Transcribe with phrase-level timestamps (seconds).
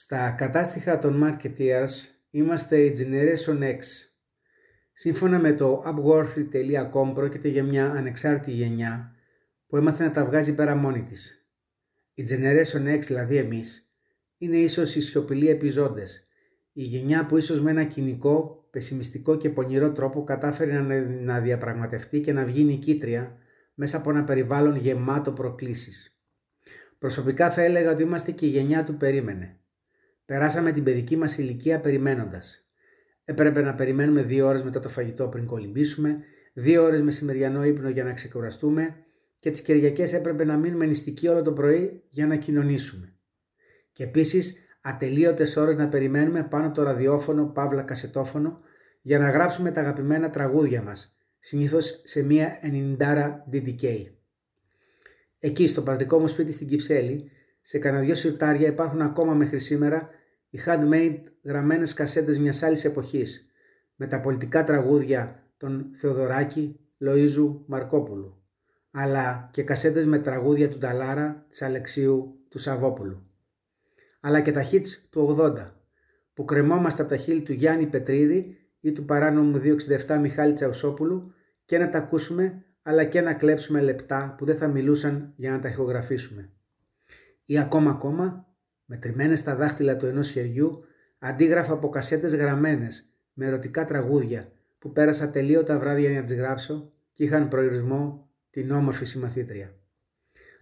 [0.00, 1.88] Στα κατάστοιχα των marketeers
[2.30, 3.78] είμαστε η Generation X.
[4.92, 9.14] Σύμφωνα με το upworthy.com πρόκειται για μια ανεξάρτητη γενιά
[9.66, 11.48] που έμαθε να τα βγάζει πέρα μόνη της.
[12.14, 13.88] Η Generation X, δηλαδή εμείς,
[14.38, 16.22] είναι ίσως οι σιωπηλοί επιζώντες.
[16.72, 20.80] Η γενιά που ίσως με ένα κοινικό, πεσημιστικό και πονηρό τρόπο κατάφερε
[21.22, 23.36] να διαπραγματευτεί και να βγει νικήτρια
[23.74, 26.20] μέσα από ένα περιβάλλον γεμάτο προκλήσεις.
[26.98, 29.58] Προσωπικά θα έλεγα ότι είμαστε και η γενιά του περίμενε.
[30.28, 32.66] Περάσαμε την παιδική μας ηλικία περιμένοντας.
[33.24, 36.18] Έπρεπε να περιμένουμε δύο ώρες μετά το φαγητό πριν κολυμπήσουμε,
[36.52, 38.96] δύο ώρες μεσημεριανό ύπνο για να ξεκουραστούμε
[39.36, 43.14] και τις Κυριακές έπρεπε να μείνουμε νηστικοί όλο το πρωί για να κοινωνήσουμε.
[43.92, 48.54] Και επίσης ατελείωτες ώρες να περιμένουμε πάνω από το ραδιόφωνο, παύλα κασετόφωνο,
[49.00, 54.04] για να γράψουμε τα αγαπημένα τραγούδια μας, συνήθως σε μία 90 DDK.
[55.38, 57.30] Εκεί στο πατρικό μου σπίτι στην Κυψέλη,
[57.60, 60.16] σε κανένα δυο σιρτάρια υπάρχουν ακόμα μέχρι σήμερα
[60.50, 63.50] οι handmade γραμμένες κασέτες μιας άλλης εποχής
[63.94, 68.38] με τα πολιτικά τραγούδια των Θεοδωράκη, Λοΐζου, Μαρκόπουλου
[68.90, 73.22] αλλά και κασέτες με τραγούδια του Ταλάρα, της Αλεξίου, του Σαββόπουλου.
[74.20, 75.72] Αλλά και τα hits του 80
[76.34, 79.60] που κρεμόμαστε από τα χείλη του Γιάννη Πετρίδη ή του παράνομου
[80.06, 84.68] 267 Μιχάλη Τσαουσόπουλου και να τα ακούσουμε αλλά και να κλέψουμε λεπτά που δεν θα
[84.68, 86.50] μιλούσαν για να τα ηχογραφήσουμε.
[87.44, 88.46] Ή ακόμα ακόμα
[88.90, 90.84] μετρημένες στα δάχτυλα του ενός χεριού,
[91.18, 96.92] αντίγραφα από κασέτες γραμμένες με ερωτικά τραγούδια που πέρασα τελείωτα βράδια για να τις γράψω
[97.12, 99.74] και είχαν προορισμό την όμορφη συμμαθήτρια.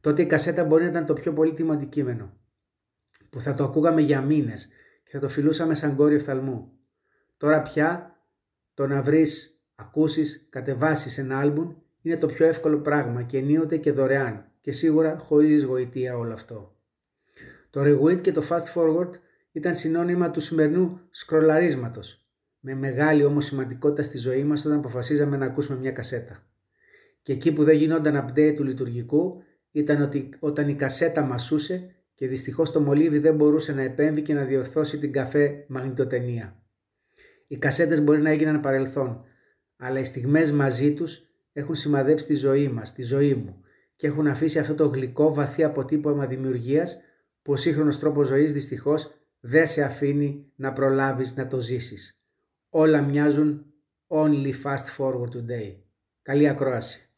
[0.00, 2.36] Τότε η κασέτα μπορεί να ήταν το πιο πολύτιμο αντικείμενο,
[3.30, 4.68] που θα το ακούγαμε για μήνες
[5.02, 6.72] και θα το φιλούσαμε σαν κόρη οφθαλμού.
[7.36, 8.20] Τώρα πια
[8.74, 13.92] το να βρεις, ακούσεις, κατεβάσεις ένα άλμπουμ είναι το πιο εύκολο πράγμα και ενίοτε και
[13.92, 16.74] δωρεάν και σίγουρα χωρίς γοητεία όλο αυτό.
[17.70, 19.10] Το rewind και το fast forward
[19.52, 22.24] ήταν συνώνυμα του σημερινού σκρολαρίσματος,
[22.60, 26.44] με μεγάλη όμως σημαντικότητα στη ζωή μας όταν αποφασίζαμε να ακούσουμε μια κασέτα.
[27.22, 32.26] Και εκεί που δεν γινόταν update του λειτουργικού ήταν ότι όταν η κασέτα μασούσε και
[32.26, 36.62] δυστυχώς το μολύβι δεν μπορούσε να επέμβει και να διορθώσει την καφέ μαγνητοτενία.
[37.46, 39.24] Οι κασέτες μπορεί να έγιναν παρελθόν,
[39.76, 43.60] αλλά οι στιγμές μαζί τους έχουν σημαδέψει τη ζωή μας, τη ζωή μου
[43.96, 47.00] και έχουν αφήσει αυτό το γλυκό βαθύ αποτύπωμα δημιουργίας
[47.42, 52.20] που ο σύγχρονος τρόπος ζωής δυστυχώς δεν σε αφήνει να προλάβεις να το ζήσεις.
[52.68, 53.64] Όλα μοιάζουν
[54.08, 55.76] only fast forward today.
[56.22, 57.09] Καλή ακρόαση.